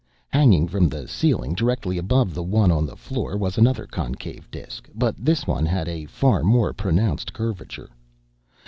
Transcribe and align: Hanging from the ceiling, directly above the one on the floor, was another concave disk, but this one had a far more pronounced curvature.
Hanging 0.29 0.67
from 0.67 0.89
the 0.89 1.07
ceiling, 1.07 1.53
directly 1.53 1.99
above 1.99 2.33
the 2.33 2.41
one 2.41 2.71
on 2.71 2.87
the 2.87 2.95
floor, 2.95 3.37
was 3.37 3.59
another 3.59 3.85
concave 3.85 4.49
disk, 4.49 4.89
but 4.95 5.15
this 5.15 5.45
one 5.45 5.67
had 5.67 5.87
a 5.87 6.05
far 6.07 6.41
more 6.41 6.73
pronounced 6.73 7.33
curvature. 7.33 7.91